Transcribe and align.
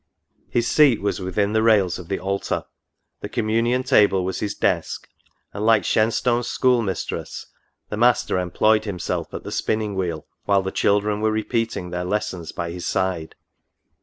His 0.49 0.67
seat 0.67 0.99
was 0.99 1.19
within 1.19 1.53
the 1.53 1.61
rails 1.61 1.99
of 1.99 2.07
the 2.07 2.17
altar; 2.19 2.65
the 3.19 3.29
communion 3.29 3.83
table 3.83 4.25
was 4.25 4.39
his 4.39 4.55
desk; 4.55 5.07
and, 5.53 5.63
like 5.63 5.85
Shenstone's 5.85 6.47
school 6.47 6.81
mistress, 6.81 7.45
the 7.89 7.97
master 7.97 8.39
employed 8.39 8.85
himself 8.85 9.31
at 9.31 9.43
the 9.43 9.51
spinning 9.51 9.93
wheel, 9.93 10.25
while 10.45 10.63
the 10.63 10.71
children 10.71 11.21
were 11.21 11.29
repeating 11.31 11.91
their 11.91 12.03
lessons 12.03 12.51
by 12.51 12.71
his 12.71 12.87
side. 12.87 13.35